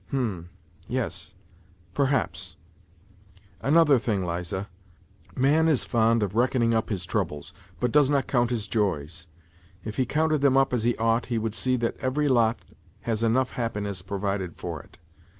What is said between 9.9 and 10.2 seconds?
he